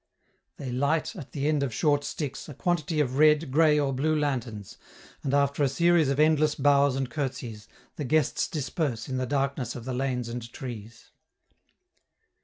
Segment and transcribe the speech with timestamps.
[0.57, 4.17] They light, at the end of short sticks, a quantity of red, gray, or blue
[4.19, 4.75] lanterns,
[5.21, 9.75] and after a series of endless bows and curtseys, the guests disperse in the darkness
[9.75, 11.11] of the lanes and trees.